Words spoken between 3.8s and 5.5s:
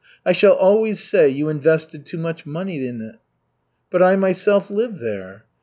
"But I myself lived there."